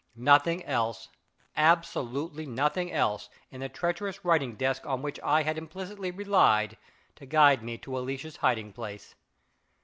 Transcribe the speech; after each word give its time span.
Nothing 0.15 0.65
else; 0.65 1.09
absolutely 1.55 2.47
nothing 2.47 2.91
else, 2.91 3.29
in 3.51 3.59
the 3.61 3.69
treacherous 3.69 4.25
writing 4.25 4.55
desk 4.55 4.83
on 4.83 5.03
which 5.03 5.19
I 5.23 5.43
had 5.43 5.59
implicitly 5.59 6.09
relied 6.09 6.75
to 7.17 7.27
guide 7.27 7.61
me 7.61 7.77
to 7.77 7.99
Alicia's 7.99 8.37
hiding 8.37 8.73
place. 8.73 9.13